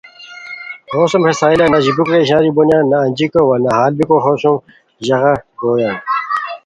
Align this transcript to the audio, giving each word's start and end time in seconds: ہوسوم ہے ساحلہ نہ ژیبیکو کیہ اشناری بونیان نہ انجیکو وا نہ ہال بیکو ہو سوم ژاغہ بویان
ہوسوم 0.93 1.23
ہے 1.27 1.33
ساحلہ 1.39 1.65
نہ 1.73 1.77
ژیبیکو 1.83 2.09
کیہ 2.09 2.21
اشناری 2.23 2.49
بونیان 2.55 2.85
نہ 2.91 2.97
انجیکو 3.05 3.41
وا 3.47 3.57
نہ 3.65 3.71
ہال 3.77 3.91
بیکو 3.97 4.17
ہو 4.23 4.33
سوم 4.41 4.55
ژاغہ 5.05 5.33
بویان 5.59 5.95